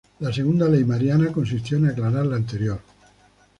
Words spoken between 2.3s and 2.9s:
anterior.